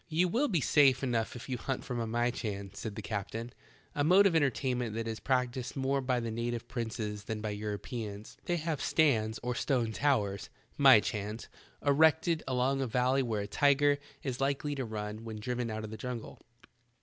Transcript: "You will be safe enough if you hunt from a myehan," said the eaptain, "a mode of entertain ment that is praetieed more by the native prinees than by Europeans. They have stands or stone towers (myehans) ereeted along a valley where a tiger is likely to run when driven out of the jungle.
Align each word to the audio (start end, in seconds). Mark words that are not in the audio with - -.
"You 0.09 0.27
will 0.27 0.47
be 0.47 0.61
safe 0.61 1.03
enough 1.03 1.35
if 1.35 1.47
you 1.47 1.59
hunt 1.59 1.83
from 1.85 1.99
a 1.99 2.07
myehan," 2.07 2.75
said 2.75 2.95
the 2.95 3.03
eaptain, 3.03 3.51
"a 3.93 4.03
mode 4.03 4.25
of 4.25 4.35
entertain 4.35 4.79
ment 4.79 4.95
that 4.95 5.07
is 5.07 5.19
praetieed 5.19 5.75
more 5.75 6.01
by 6.01 6.19
the 6.19 6.31
native 6.31 6.67
prinees 6.67 7.25
than 7.25 7.39
by 7.39 7.51
Europeans. 7.51 8.35
They 8.45 8.55
have 8.57 8.81
stands 8.81 9.39
or 9.43 9.53
stone 9.53 9.91
towers 9.91 10.49
(myehans) 10.79 11.49
ereeted 11.85 12.41
along 12.47 12.81
a 12.81 12.87
valley 12.87 13.21
where 13.21 13.41
a 13.41 13.47
tiger 13.47 13.99
is 14.23 14.41
likely 14.41 14.73
to 14.73 14.85
run 14.85 15.23
when 15.23 15.39
driven 15.39 15.69
out 15.69 15.83
of 15.83 15.91
the 15.91 15.97
jungle. 15.97 16.39